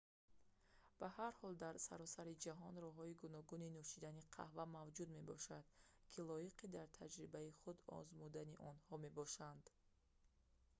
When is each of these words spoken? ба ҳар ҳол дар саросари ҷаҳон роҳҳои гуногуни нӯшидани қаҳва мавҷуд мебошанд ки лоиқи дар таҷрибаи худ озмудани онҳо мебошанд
ба 0.99 1.07
ҳар 1.17 1.33
ҳол 1.41 1.53
дар 1.63 1.75
саросари 1.89 2.39
ҷаҳон 2.45 2.75
роҳҳои 2.83 3.17
гуногуни 3.23 3.73
нӯшидани 3.77 4.27
қаҳва 4.35 4.63
мавҷуд 4.77 5.09
мебошанд 5.17 5.65
ки 6.11 6.19
лоиқи 6.29 6.65
дар 6.75 6.87
таҷрибаи 6.99 7.55
худ 7.61 7.77
озмудани 7.99 8.59
онҳо 8.71 8.93
мебошанд 9.05 9.65